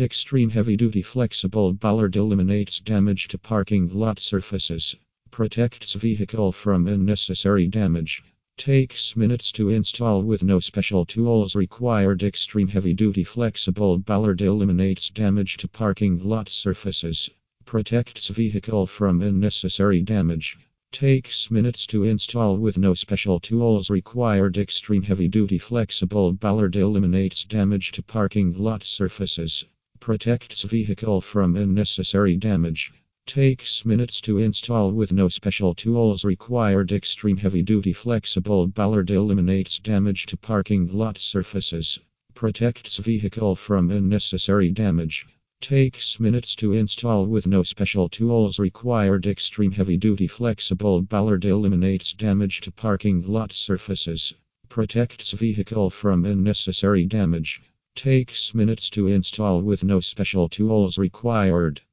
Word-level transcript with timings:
Extreme 0.00 0.48
heavy 0.48 0.74
duty 0.74 1.02
flexible 1.02 1.74
bollard 1.74 2.16
eliminates 2.16 2.80
damage 2.80 3.28
to 3.28 3.36
parking 3.36 3.90
lot 3.92 4.18
surfaces. 4.18 4.96
Protects 5.30 5.92
vehicle 5.92 6.50
from 6.50 6.88
unnecessary 6.88 7.66
damage. 7.66 8.24
Takes 8.56 9.14
minutes 9.16 9.52
to 9.52 9.68
install 9.68 10.22
with 10.22 10.42
no 10.42 10.60
special 10.60 11.04
tools 11.04 11.54
required. 11.54 12.22
Extreme 12.22 12.68
heavy 12.68 12.94
duty 12.94 13.22
flexible 13.22 13.98
bollard 13.98 14.40
eliminates 14.40 15.10
damage 15.10 15.58
to 15.58 15.68
parking 15.68 16.26
lot 16.26 16.48
surfaces. 16.48 17.28
Protects 17.66 18.30
vehicle 18.30 18.86
from 18.86 19.20
unnecessary 19.20 20.00
damage. 20.00 20.56
Takes 20.90 21.50
minutes 21.50 21.86
to 21.88 22.04
install 22.04 22.56
with 22.56 22.78
no 22.78 22.94
special 22.94 23.38
tools 23.38 23.90
required. 23.90 24.56
Extreme 24.56 25.02
heavy 25.02 25.28
duty 25.28 25.58
flexible 25.58 26.32
bollard 26.32 26.76
eliminates 26.76 27.44
damage 27.44 27.92
to 27.92 28.02
parking 28.02 28.56
lot 28.56 28.84
surfaces. 28.84 29.66
Protects 30.02 30.64
vehicle 30.64 31.20
from 31.20 31.54
unnecessary 31.54 32.36
damage. 32.36 32.92
Takes 33.24 33.84
minutes 33.84 34.20
to 34.22 34.38
install 34.38 34.90
with 34.90 35.12
no 35.12 35.28
special 35.28 35.76
tools 35.76 36.24
required. 36.24 36.90
Extreme 36.90 37.36
heavy 37.36 37.62
duty 37.62 37.92
flexible 37.92 38.66
bollard 38.66 39.10
eliminates 39.10 39.78
damage 39.78 40.26
to 40.26 40.36
parking 40.36 40.92
lot 40.92 41.18
surfaces. 41.18 42.00
Protects 42.34 42.96
vehicle 42.96 43.54
from 43.54 43.92
unnecessary 43.92 44.72
damage. 44.72 45.28
Takes 45.60 46.18
minutes 46.18 46.56
to 46.56 46.72
install 46.72 47.24
with 47.24 47.46
no 47.46 47.62
special 47.62 48.08
tools 48.08 48.58
required. 48.58 49.28
Extreme 49.28 49.70
heavy 49.70 49.98
duty 49.98 50.26
flexible 50.26 51.00
bollard 51.00 51.44
eliminates 51.44 52.12
damage 52.12 52.60
to 52.62 52.72
parking 52.72 53.22
lot 53.22 53.52
surfaces. 53.52 54.34
Protects 54.68 55.30
vehicle 55.30 55.90
from 55.90 56.24
unnecessary 56.24 57.04
damage. 57.04 57.62
Takes 57.94 58.54
minutes 58.54 58.88
to 58.90 59.06
install 59.06 59.60
with 59.60 59.84
no 59.84 60.00
special 60.00 60.48
tools 60.48 60.96
required. 60.96 61.82